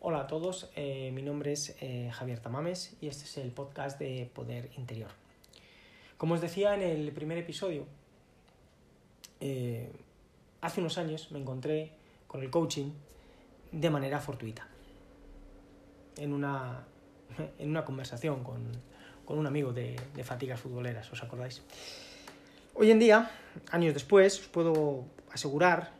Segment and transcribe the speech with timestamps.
[0.00, 3.98] Hola a todos, eh, mi nombre es eh, Javier Tamames y este es el podcast
[3.98, 5.10] de Poder Interior.
[6.16, 7.84] Como os decía en el primer episodio,
[9.40, 9.90] eh,
[10.60, 11.90] hace unos años me encontré
[12.28, 12.92] con el coaching
[13.72, 14.68] de manera fortuita.
[16.16, 16.86] En una,
[17.58, 18.70] en una conversación con,
[19.24, 21.60] con un amigo de, de fatigas futboleras, ¿os acordáis?
[22.74, 23.32] Hoy en día,
[23.72, 25.90] años después, os puedo asegurar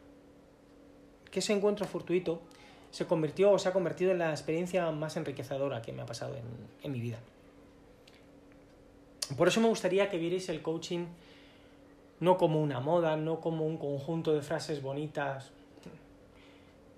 [1.33, 2.43] que ese encuentro fortuito
[2.91, 6.37] se convirtió o se ha convertido en la experiencia más enriquecedora que me ha pasado
[6.37, 6.45] en,
[6.83, 7.19] en mi vida.
[9.37, 11.07] Por eso me gustaría que vierais el coaching
[12.21, 15.51] no como una moda, no como un conjunto de frases bonitas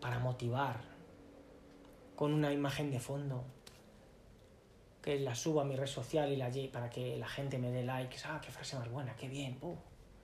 [0.00, 0.80] para motivar,
[2.16, 3.45] con una imagen de fondo,
[5.02, 7.82] que la suba a mi red social y la para que la gente me dé
[7.82, 9.76] likes, ah, qué frase más buena, qué bien, no,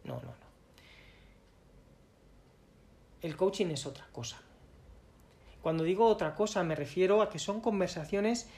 [0.04, 0.46] no, no.
[3.22, 4.38] El coaching es otra cosa.
[5.66, 8.48] Cuando digo otra cosa me refiero a que son conversaciones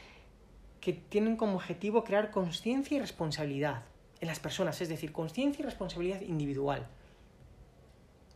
[0.82, 3.84] que tienen como objetivo crear conciencia y responsabilidad
[4.20, 6.86] en las personas, es decir, conciencia y responsabilidad individual,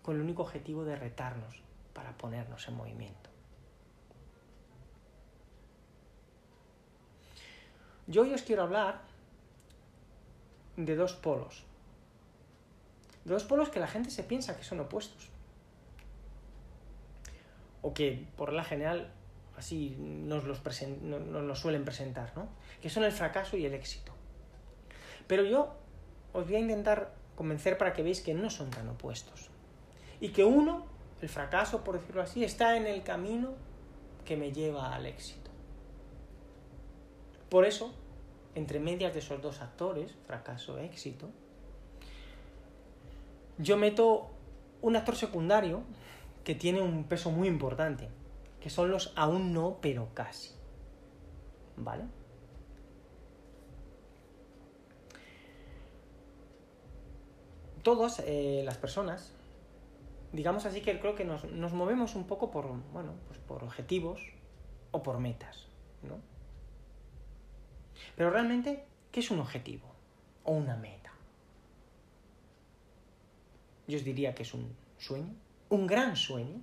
[0.00, 1.60] con el único objetivo de retarnos
[1.92, 3.28] para ponernos en movimiento.
[8.06, 9.02] Yo hoy os quiero hablar
[10.78, 11.64] de dos polos.
[13.27, 15.31] Dos polos que la gente se piensa que son opuestos
[17.83, 19.12] o que por la general
[19.56, 20.62] así nos los,
[21.02, 22.48] nos los suelen presentar, ¿no?
[22.80, 24.12] que son el fracaso y el éxito.
[25.27, 25.75] Pero yo
[26.33, 29.50] os voy a intentar convencer para que veáis que no son tan opuestos.
[30.20, 30.86] Y que uno,
[31.20, 33.55] el fracaso, por decirlo así, está en el camino
[34.25, 35.50] que me lleva al éxito.
[37.48, 37.92] Por eso,
[38.55, 41.28] entre medias de esos dos actores, fracaso-éxito,
[43.58, 44.30] yo meto
[44.80, 45.83] un actor secundario
[46.44, 48.08] que tiene un peso muy importante,
[48.60, 50.50] que son los aún no, pero casi.
[51.76, 52.04] ¿Vale?
[57.82, 59.34] Todas eh, las personas,
[60.32, 64.20] digamos así que creo que nos, nos, movemos un poco por, bueno, pues por objetivos
[64.92, 65.66] o por metas,
[66.02, 66.20] ¿no?
[68.16, 69.92] Pero realmente, ¿qué es un objetivo
[70.44, 71.12] o una meta?
[73.88, 75.34] Yo os diría que es un sueño,
[75.72, 76.60] un gran sueño,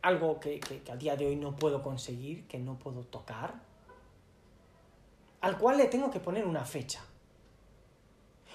[0.00, 3.52] algo que, que, a día de hoy no puedo conseguir, que no puedo tocar,
[5.42, 7.04] al cual le tengo que poner una fecha.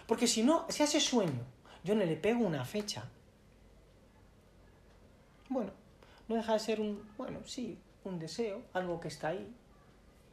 [0.08, 1.44] Porque si no, si a ese sueño
[1.84, 3.08] yo no le pego una fecha,
[5.50, 5.72] bueno,
[6.28, 9.54] no deja de ser un, bueno, sí, un deseo, algo que está ahí,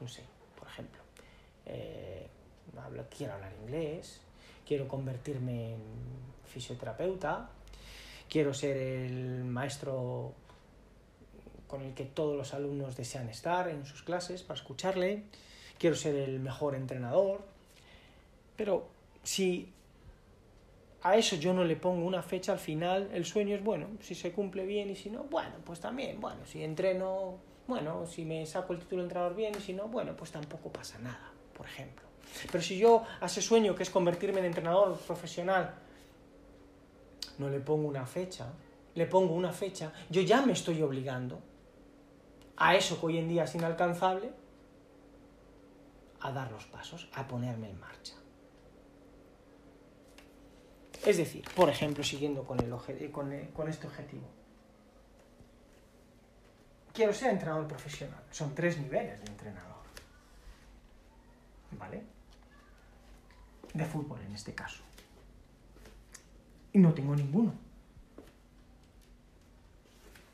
[0.00, 0.24] no sé,
[0.58, 1.02] por ejemplo,
[1.66, 2.26] eh,
[3.14, 4.22] quiero hablar inglés,
[4.66, 5.82] quiero convertirme en
[6.46, 7.50] fisioterapeuta,
[8.28, 10.32] quiero ser el maestro
[11.66, 15.24] con el que todos los alumnos desean estar en sus clases para escucharle,
[15.78, 17.44] quiero ser el mejor entrenador,
[18.56, 18.88] pero
[19.22, 19.72] si
[21.02, 24.14] a eso yo no le pongo una fecha al final, el sueño es bueno, si
[24.14, 28.46] se cumple bien y si no, bueno, pues también, bueno, si entreno, bueno, si me
[28.46, 31.66] saco el título de entrenador bien y si no, bueno, pues tampoco pasa nada, por
[31.66, 32.06] ejemplo.
[32.50, 35.74] Pero si yo a ese sueño que es convertirme en entrenador profesional
[37.38, 38.52] no le pongo una fecha,
[38.94, 41.40] le pongo una fecha, yo ya me estoy obligando
[42.56, 44.32] a eso que hoy en día es inalcanzable,
[46.20, 48.14] a dar los pasos, a ponerme en marcha.
[51.04, 52.70] Es decir, por ejemplo, siguiendo con, el,
[53.12, 54.26] con, el, con este objetivo,
[56.92, 58.24] quiero ser entrenador profesional.
[58.30, 59.76] Son tres niveles de entrenador.
[61.72, 62.02] ¿Vale?
[63.74, 64.82] De fútbol en este caso
[66.76, 67.54] y no tengo ninguno.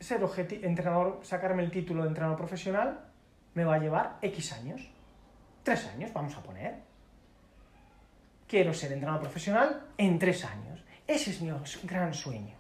[0.01, 0.21] Ser
[0.63, 2.99] entrenador, sacarme el título de entrenador profesional
[3.55, 4.91] me va a llevar X años.
[5.63, 6.81] Tres años, vamos a poner.
[8.49, 10.83] Quiero ser entrenador profesional en tres años.
[11.07, 11.53] Ese es mi
[11.85, 12.57] gran sueño.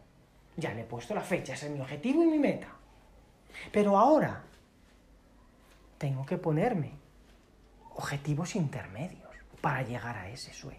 [0.56, 2.68] Ya le he puesto la fecha, ese es mi objetivo y mi meta.
[3.72, 4.44] Pero ahora
[5.98, 6.92] tengo que ponerme
[7.96, 9.28] objetivos intermedios
[9.60, 10.78] para llegar a ese sueño.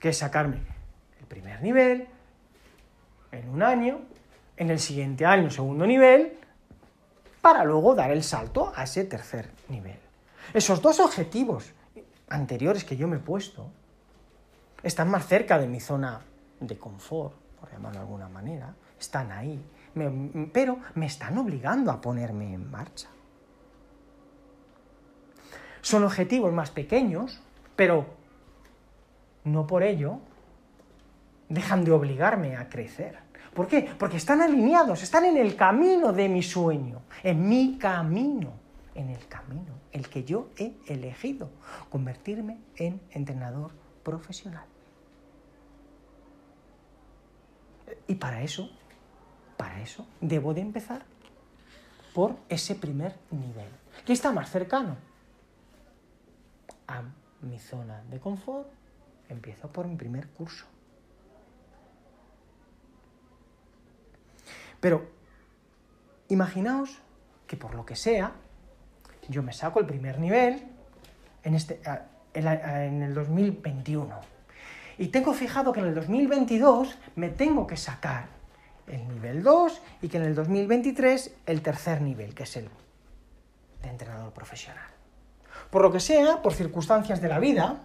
[0.00, 0.81] Que es sacarme
[1.22, 2.08] el primer nivel,
[3.30, 4.00] en un año,
[4.56, 6.36] en el siguiente año segundo nivel,
[7.40, 9.98] para luego dar el salto a ese tercer nivel.
[10.52, 11.72] Esos dos objetivos
[12.28, 13.70] anteriores que yo me he puesto
[14.82, 16.20] están más cerca de mi zona
[16.60, 19.64] de confort, por llamarlo de alguna manera, están ahí,
[20.52, 23.08] pero me están obligando a ponerme en marcha.
[25.80, 27.40] Son objetivos más pequeños,
[27.76, 28.06] pero
[29.44, 30.20] no por ello
[31.52, 33.18] dejan de obligarme a crecer.
[33.54, 33.94] ¿Por qué?
[33.98, 38.54] Porque están alineados, están en el camino de mi sueño, en mi camino,
[38.94, 41.50] en el camino, el que yo he elegido,
[41.90, 43.72] convertirme en entrenador
[44.02, 44.64] profesional.
[48.06, 48.70] Y para eso,
[49.58, 51.02] para eso, debo de empezar
[52.14, 53.68] por ese primer nivel.
[54.06, 54.96] ¿Qué está más cercano?
[56.88, 57.02] A
[57.42, 58.68] mi zona de confort,
[59.28, 60.64] empiezo por mi primer curso.
[64.82, 65.06] Pero
[66.28, 66.98] imaginaos
[67.46, 68.32] que por lo que sea,
[69.28, 70.66] yo me saco el primer nivel
[71.44, 71.80] en, este,
[72.34, 74.12] en el 2021.
[74.98, 78.26] Y tengo fijado que en el 2022 me tengo que sacar
[78.88, 82.68] el nivel 2 y que en el 2023 el tercer nivel, que es el
[83.82, 84.88] de entrenador profesional.
[85.70, 87.84] Por lo que sea, por circunstancias de la vida,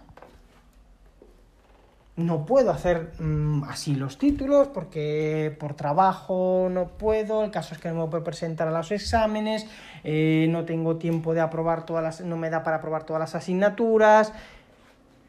[2.18, 7.80] no puedo hacer mm, así los títulos porque por trabajo no puedo, el caso es
[7.80, 9.66] que no me puedo presentar a los exámenes,
[10.02, 13.36] eh, no tengo tiempo de aprobar todas las, no me da para aprobar todas las
[13.36, 14.32] asignaturas.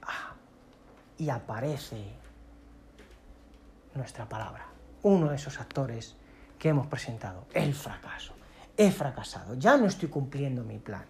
[0.01, 0.33] Ah,
[1.19, 2.03] y aparece
[3.93, 4.65] nuestra palabra,
[5.03, 6.15] uno de esos actores
[6.57, 8.33] que hemos presentado, el fracaso.
[8.75, 11.05] He fracasado, ya no estoy cumpliendo mi plan.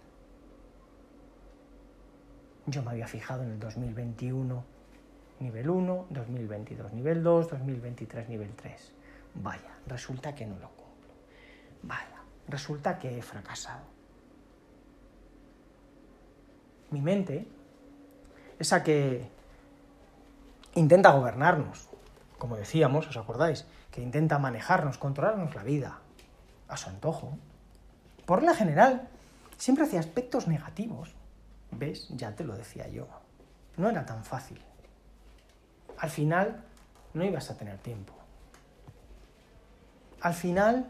[2.65, 4.78] Yo me había fijado en el 2021
[5.39, 8.91] nivel 1, 2022 nivel 2, 2023 nivel 3.
[9.35, 11.13] Vaya, resulta que no lo cumplo.
[11.83, 13.83] Vaya, resulta que he fracasado.
[16.91, 17.47] Mi mente,
[18.57, 19.29] esa que
[20.75, 21.87] intenta gobernarnos,
[22.37, 23.65] como decíamos, ¿os acordáis?
[23.91, 25.99] Que intenta manejarnos, controlarnos la vida
[26.67, 27.37] a su antojo.
[28.25, 29.07] Por la general,
[29.57, 31.13] siempre hacia aspectos negativos.
[31.71, 32.07] ¿Ves?
[32.09, 33.07] Ya te lo decía yo.
[33.77, 34.59] No era tan fácil
[35.99, 36.63] al final
[37.13, 38.13] no ibas a tener tiempo.
[40.21, 40.89] Al final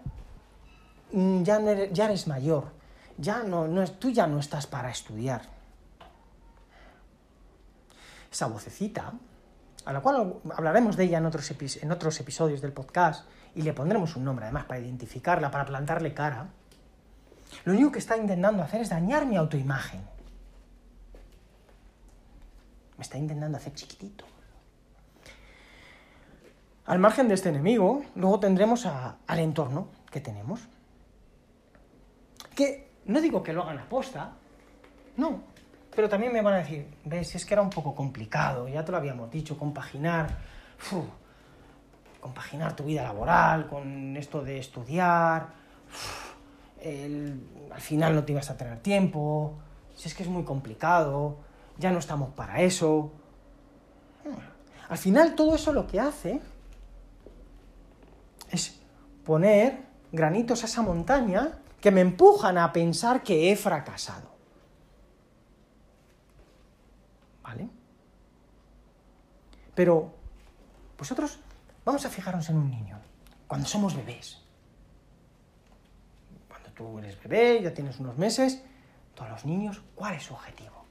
[1.11, 1.59] mm, ya,
[2.05, 2.71] eres, mayor,
[3.17, 5.41] ya no, no, tú ya no estás para estudiar.
[8.31, 9.13] Esa vocecita,
[9.85, 11.51] a la cual hablaremos de ella en otros,
[11.81, 16.13] en otros episodios del podcast, y le pondremos un nombre además para identificarla, para plantarle
[16.13, 16.47] cara,
[17.65, 20.01] lo único que está intentando hacer es dañar mi autoimagen.
[22.97, 24.25] Me está intentando hacer chiquitito.
[26.89, 30.67] Al margen de este enemigo, luego tendremos al entorno que tenemos.
[32.55, 34.31] Que no digo que lo hagan a posta,
[35.15, 35.43] no,
[35.95, 38.91] pero también me van a decir, ves, es que era un poco complicado, ya te
[38.91, 40.35] lo habíamos dicho, compaginar,
[42.19, 45.47] compaginar tu vida laboral con esto de estudiar,
[46.83, 49.59] al final no te ibas a tener tiempo,
[49.93, 51.37] si es que es muy complicado,
[51.77, 53.11] ya no estamos para eso.
[54.89, 56.41] Al final todo eso lo que hace
[59.29, 64.27] poner granitos a esa montaña que me empujan a pensar que he fracasado.
[67.43, 67.69] ¿Vale?
[69.75, 70.11] Pero
[70.97, 71.37] vosotros,
[71.85, 72.97] vamos a fijarnos en un niño,
[73.45, 74.41] cuando somos bebés.
[76.47, 78.63] Cuando tú eres bebé, ya tienes unos meses,
[79.13, 80.85] todos los niños, ¿cuál es su objetivo?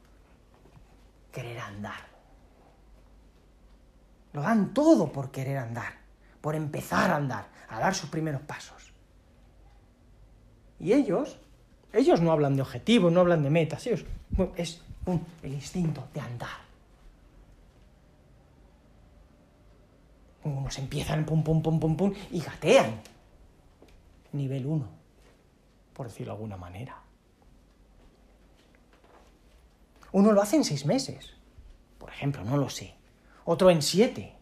[1.32, 2.06] Querer andar.
[4.32, 6.07] Lo dan todo por querer andar
[6.48, 8.94] por empezar a andar, a dar sus primeros pasos.
[10.80, 11.36] Y ellos,
[11.92, 14.06] ellos no hablan de objetivos, no hablan de metas, ellos,
[14.56, 14.80] es
[15.42, 16.56] el instinto de andar.
[20.42, 22.98] Unos empiezan pum, pum, pum, pum, pum y gatean.
[24.32, 24.88] Nivel 1,
[25.92, 26.96] por decirlo de alguna manera.
[30.12, 31.34] Uno lo hace en seis meses,
[31.98, 32.94] por ejemplo, no lo sé.
[33.44, 34.37] Otro en siete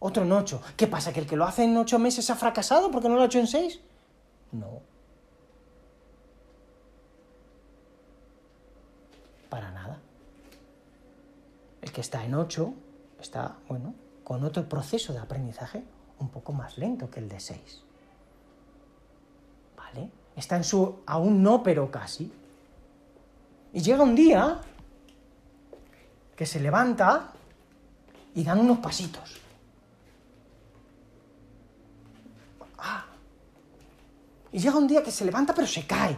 [0.00, 0.62] otro en ocho.
[0.76, 1.12] ¿Qué pasa?
[1.12, 3.38] ¿Que el que lo hace en ocho meses ha fracasado porque no lo ha hecho
[3.38, 3.80] en seis?
[4.52, 4.80] No.
[9.48, 9.98] Para nada.
[11.82, 12.74] El que está en ocho
[13.20, 15.82] está, bueno, con otro proceso de aprendizaje
[16.18, 17.82] un poco más lento que el de seis.
[19.76, 20.10] ¿Vale?
[20.36, 22.30] Está en su aún no, pero casi.
[23.72, 24.60] Y llega un día
[26.36, 27.32] que se levanta
[28.34, 29.40] y dan unos pasitos.
[34.52, 36.16] Y llega un día que se levanta pero se cae.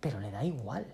[0.00, 0.86] Pero le da igual.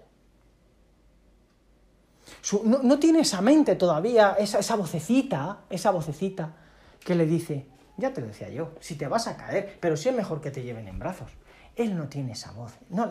[2.65, 6.55] no, tiene esa mente todavía, esa, esa vocecita, esa vocecita
[7.01, 10.09] que le dice, ya te lo decía yo, si te vas a caer, pero sí
[10.09, 11.31] es mejor que te lleven en brazos.
[11.75, 12.73] Él no tiene esa voz.
[12.91, 13.09] No,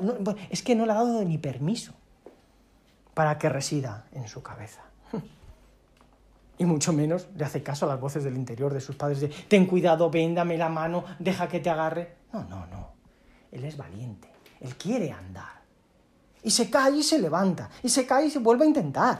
[0.49, 1.93] es que no le ha dado ni permiso
[3.13, 4.81] para que resida en su cabeza.
[6.57, 9.27] Y mucho menos le hace caso a las voces del interior de sus padres de
[9.27, 12.17] ten cuidado, ven, dame la mano, deja que te agarre.
[12.33, 12.93] No, no, no.
[13.51, 14.31] Él es valiente.
[14.59, 15.61] Él quiere andar.
[16.43, 17.69] Y se cae y se levanta.
[17.83, 19.19] Y se cae y se vuelve a intentar.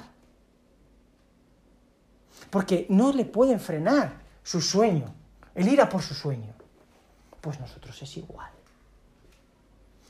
[2.50, 5.13] Porque no le pueden frenar su sueño.
[5.53, 6.53] El ir a por su sueño.
[7.41, 8.57] Pues nosotros es igual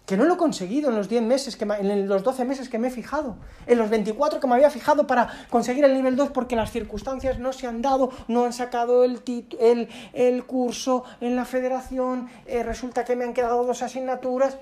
[0.08, 2.80] que no lo he conseguido en los 10 meses, que en los 12 meses que
[2.80, 3.36] me he fijado,
[3.66, 7.40] en los 24 que me había fijado para conseguir el nivel 2 porque las circunstancias
[7.40, 9.22] no se han dado, no han sacado el,
[9.60, 14.58] el, el curso en la federación, eh, resulta que me han quedado dos asignaturas.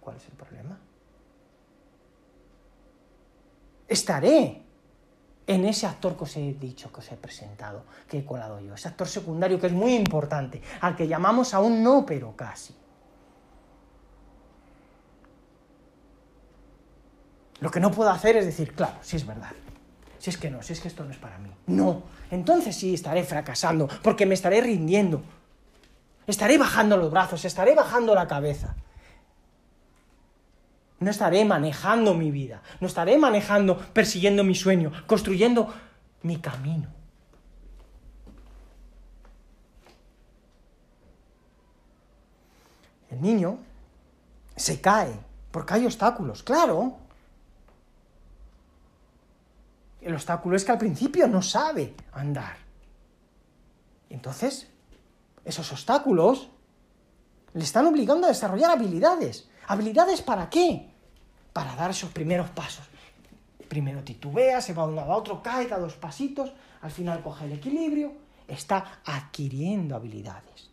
[0.00, 0.78] ¿Cuál es el problema?
[3.88, 4.62] Estaré
[5.48, 8.74] en ese actor que os he dicho, que os he presentado, que he colado yo,
[8.74, 12.76] ese actor secundario que es muy importante, al que llamamos aún no, pero casi.
[17.60, 19.52] Lo que no puedo hacer es decir, claro, si es verdad.
[20.18, 21.50] Si es que no, si es que esto no es para mí.
[21.66, 22.02] No.
[22.30, 25.22] Entonces sí estaré fracasando, porque me estaré rindiendo.
[26.26, 28.76] Estaré bajando los brazos, estaré bajando la cabeza.
[30.98, 35.72] No estaré manejando mi vida, no estaré manejando, persiguiendo mi sueño, construyendo
[36.22, 36.88] mi camino.
[43.10, 43.58] El niño
[44.56, 45.18] se cae
[45.50, 46.96] porque hay obstáculos, claro.
[50.00, 52.56] El obstáculo es que al principio no sabe andar.
[54.08, 54.68] Entonces,
[55.44, 56.48] esos obstáculos
[57.54, 59.48] le están obligando a desarrollar habilidades.
[59.66, 60.90] ¿Habilidades para qué?
[61.52, 62.86] Para dar esos primeros pasos.
[63.68, 66.52] Primero titubea, se va de un lado a otro, cae, da dos pasitos,
[66.82, 68.12] al final coge el equilibrio,
[68.48, 70.70] está adquiriendo habilidades.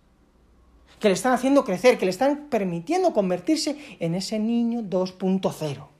[1.00, 5.97] Que le están haciendo crecer, que le están permitiendo convertirse en ese niño 2.0.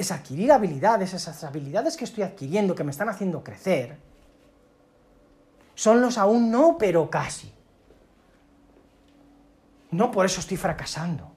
[0.00, 3.98] es adquirir habilidades, esas habilidades que estoy adquiriendo, que me están haciendo crecer,
[5.74, 7.52] son los aún no, pero casi.
[9.90, 11.30] No por eso estoy fracasando.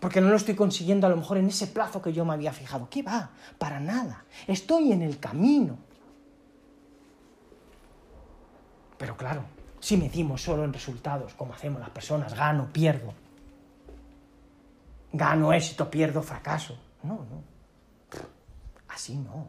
[0.00, 2.52] Porque no lo estoy consiguiendo a lo mejor en ese plazo que yo me había
[2.52, 2.88] fijado.
[2.90, 3.30] ¿Qué va?
[3.58, 4.24] Para nada.
[4.46, 5.78] Estoy en el camino.
[8.98, 9.44] Pero claro,
[9.80, 13.14] si medimos solo en resultados, como hacemos las personas, gano, pierdo.
[15.12, 16.78] Gano éxito, pierdo fracaso.
[17.06, 17.42] No, no.
[18.88, 19.48] Así no.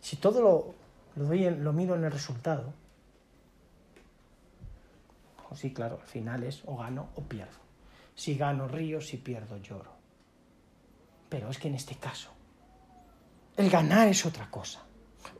[0.00, 0.74] Si todo lo,
[1.16, 2.72] lo, doy lo mido en el resultado,
[5.48, 7.58] pues sí, claro, al final es o gano o pierdo.
[8.14, 9.92] Si gano río, si pierdo lloro.
[11.28, 12.30] Pero es que en este caso,
[13.56, 14.82] el ganar es otra cosa.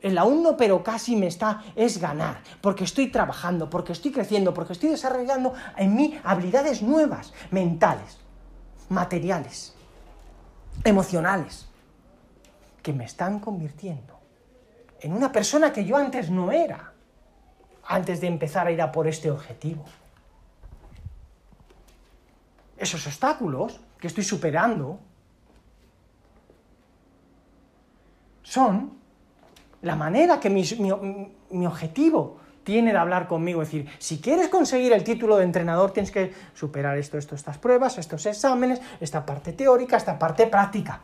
[0.00, 4.54] El aún no, pero casi me está, es ganar, porque estoy trabajando, porque estoy creciendo,
[4.54, 8.18] porque estoy desarrollando en mí habilidades nuevas, mentales,
[8.88, 9.74] materiales,
[10.84, 11.66] emocionales,
[12.82, 14.18] que me están convirtiendo
[15.00, 16.92] en una persona que yo antes no era,
[17.84, 19.84] antes de empezar a ir a por este objetivo.
[22.76, 25.00] Esos obstáculos que estoy superando
[28.42, 28.97] son
[29.82, 33.62] la manera que mi, objetivo tiene de hablar conmigo.
[33.62, 37.58] Es decir, si quieres conseguir el título de entrenador, tienes que superar esto, esto, estas
[37.58, 41.00] pruebas, estos exámenes, esta parte teórica, esta parte práctica.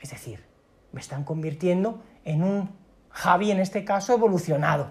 [0.00, 0.44] Es decir,
[0.92, 2.70] me están convirtiendo en un
[3.10, 4.90] Javi, en este caso, evolucionado.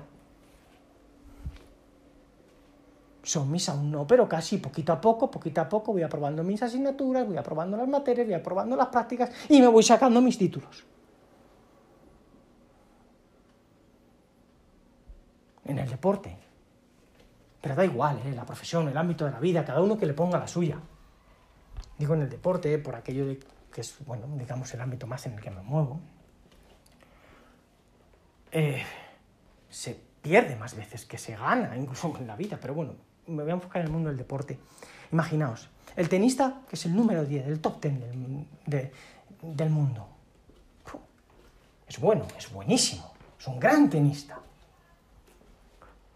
[3.28, 6.64] Son mis aún no, pero casi poquito a poco, poquito a poco voy aprobando mis
[6.64, 10.86] asignaturas, voy aprobando las materias, voy aprobando las prácticas y me voy sacando mis títulos.
[15.66, 16.38] En el deporte.
[17.60, 18.32] Pero da igual, ¿eh?
[18.32, 20.80] la profesión, el ámbito de la vida, cada uno que le ponga la suya.
[21.98, 23.40] Digo en el deporte, por aquello de,
[23.74, 26.00] que es, bueno, digamos, el ámbito más en el que me muevo.
[28.54, 28.84] Eh,
[29.70, 32.94] se pierde más veces que se gana, incluso en la vida, pero bueno,
[33.28, 34.58] me voy a enfocar en el mundo del deporte.
[35.12, 37.94] Imaginaos, el tenista, que es el número 10, el top 10
[38.66, 38.92] del,
[39.42, 40.08] del mundo.
[41.88, 44.40] Es bueno, es buenísimo, es un gran tenista.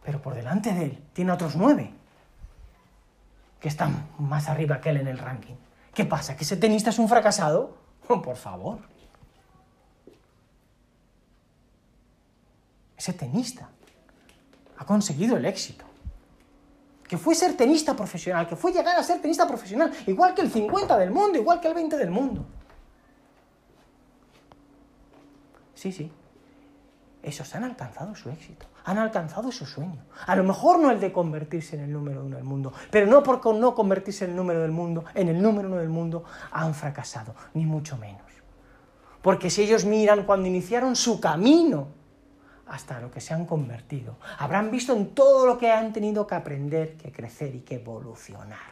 [0.04, 1.94] Pero por delante de él tiene otros nueve
[3.60, 5.54] que están más arriba que él en el ranking.
[5.94, 6.36] ¿Qué pasa?
[6.36, 7.78] ¿Que ese tenista es un fracasado?
[8.08, 8.80] por favor.
[12.98, 13.70] Ese tenista
[14.78, 15.91] ha conseguido el éxito
[17.12, 20.50] que fue ser tenista profesional, que fue llegar a ser tenista profesional, igual que el
[20.50, 22.46] 50 del mundo, igual que el 20 del mundo.
[25.74, 26.10] Sí, sí.
[27.22, 28.66] Esos han alcanzado su éxito.
[28.86, 30.06] han alcanzado su sueño.
[30.26, 33.22] A lo mejor no el de convertirse en el número uno del mundo, pero no
[33.24, 36.74] por no convertirse en el número del mundo, en el número uno del mundo, han
[36.74, 38.22] fracasado, ni mucho menos.
[39.22, 41.90] Porque si ellos miran cuando iniciaron su camino
[42.72, 46.36] hasta lo que se han convertido, habrán visto en todo lo que han tenido que
[46.36, 48.72] aprender, que crecer y que evolucionar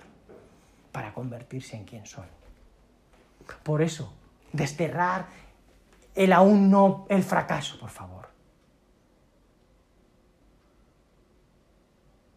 [0.94, 2.26] para convertirse en quien son.
[3.62, 4.14] Por eso,
[4.54, 5.28] desterrar
[6.16, 8.30] el aún no, el fracaso, por favor.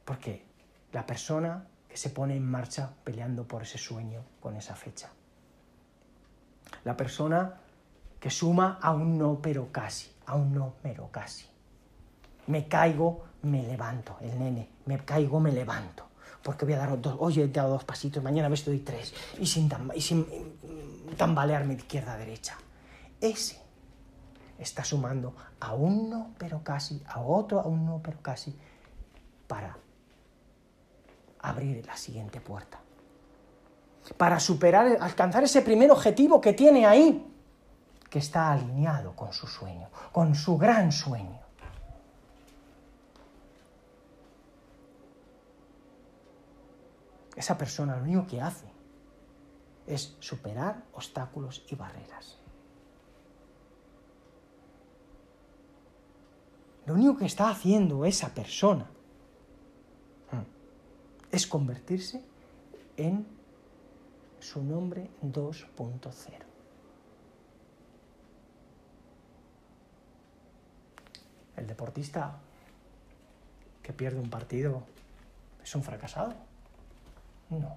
[0.04, 0.44] Porque
[0.90, 5.10] la persona que se pone en marcha peleando por ese sueño con esa fecha.
[6.82, 7.54] La persona
[8.18, 11.51] que suma a un no pero casi, a un no pero casi.
[12.46, 16.04] Me caigo, me levanto, el nene, me caigo, me levanto.
[16.42, 19.46] Porque voy a dar dos, hoy he dado dos pasitos, mañana ves doy tres, y
[19.46, 22.56] sin, mm, tambalearme de izquierda a derecha.
[23.20, 23.60] Ese
[24.58, 28.58] está sumando a un no pero casi, a otro a un no pero casi,
[29.46, 29.76] para
[31.40, 32.80] abrir la siguiente puerta.
[34.16, 37.28] Para superar, alcanzar ese primer objetivo que tiene ahí,
[38.10, 41.41] que está alineado con su sueño, con su gran sueño.
[47.36, 48.66] Esa persona lo único que hace
[49.86, 52.38] es superar obstáculos y barreras.
[56.86, 58.90] Lo único que está haciendo esa persona
[61.30, 62.22] es convertirse
[62.96, 63.26] en
[64.40, 66.52] su nombre 2.0.
[71.56, 72.38] El deportista
[73.82, 74.82] que pierde un partido
[75.62, 76.51] es un fracasado.
[77.60, 77.76] No,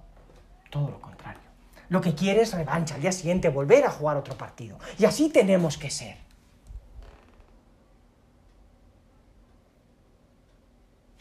[0.70, 1.42] todo lo contrario.
[1.88, 4.78] Lo que quiere es revancha al día siguiente, volver a jugar otro partido.
[4.98, 6.16] Y así tenemos que ser.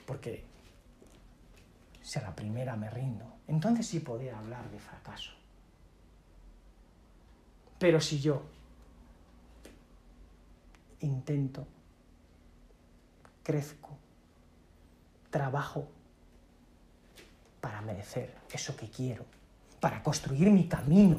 [0.05, 0.43] Porque
[2.01, 5.31] si a la primera me rindo, entonces sí podría hablar de fracaso.
[7.77, 8.43] Pero si yo
[11.01, 11.67] intento,
[13.43, 13.89] crezco,
[15.29, 15.87] trabajo
[17.65, 19.25] para merecer eso que quiero,
[19.79, 21.17] para construir mi camino,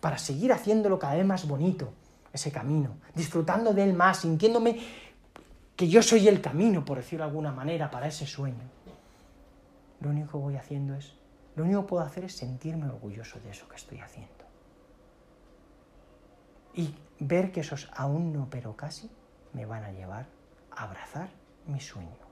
[0.00, 1.92] para seguir haciéndolo cada vez más bonito,
[2.32, 4.78] ese camino, disfrutando de él más, sintiéndome
[5.76, 8.64] que yo soy el camino, por decirlo de alguna manera, para ese sueño
[10.00, 11.12] lo único que voy haciendo es,
[11.54, 14.32] lo único que puedo hacer es sentirme orgulloso de eso que estoy haciendo.
[16.72, 19.10] Y ver que esos aún no, pero casi,
[19.52, 20.28] me van a llevar
[20.70, 21.28] a abrazar
[21.66, 22.23] mi sueño.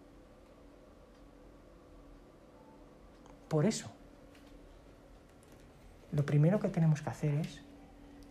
[3.52, 3.90] Por eso,
[6.10, 7.60] lo primero que tenemos que hacer es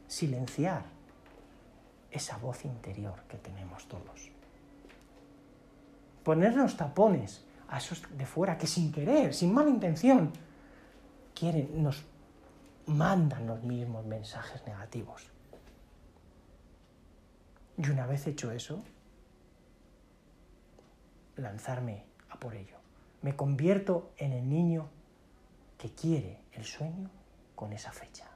[0.08, 0.82] silenciar
[2.10, 4.32] esa voz interior que tenemos todos.
[6.24, 10.34] Ponernos tapones a esos de fuera que sin querer, sin mala intención,
[11.36, 12.04] quieren, nos
[12.88, 15.30] mandan los mismos mensajes negativos.
[17.78, 18.82] Y una vez hecho eso,
[21.36, 22.78] lanzarme a por ello.
[23.22, 24.90] Me convierto en el niño
[25.82, 27.10] que quiere el sueño
[27.56, 28.30] con esa fecha.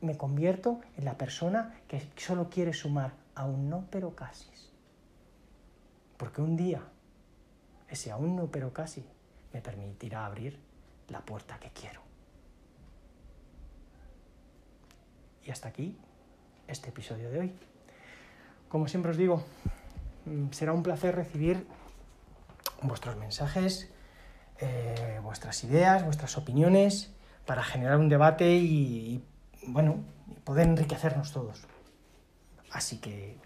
[0.00, 4.48] Me convierto en la persona que solo quiere sumar a un no, pero casi.
[6.16, 6.82] Porque un día,
[7.86, 9.04] ese aún no, pero casi,
[9.52, 10.58] me permitirá abrir
[11.10, 12.00] la puerta que quiero.
[15.44, 15.98] Y hasta aquí
[16.68, 17.52] este episodio de hoy.
[18.70, 19.44] Como siempre os digo,
[20.24, 21.66] mm, será un placer recibir
[22.86, 23.90] vuestros mensajes,
[24.58, 27.12] eh, vuestras ideas, vuestras opiniones,
[27.46, 29.24] para generar un debate y,
[29.66, 30.04] bueno,
[30.44, 31.66] poder enriquecernos todos.
[32.70, 33.38] Así que,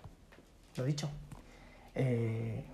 [0.76, 1.10] lo dicho,
[1.94, 2.64] eh,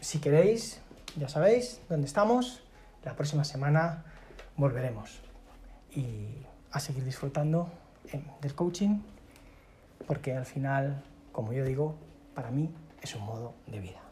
[0.00, 0.80] si queréis,
[1.16, 2.62] ya sabéis dónde estamos.
[3.04, 4.04] La próxima semana
[4.56, 5.20] volveremos
[5.94, 6.28] y
[6.72, 7.70] a seguir disfrutando
[8.12, 9.00] eh, del coaching
[10.06, 11.96] porque al final, como yo digo,
[12.34, 12.70] para mí
[13.02, 14.05] es un modo de vida.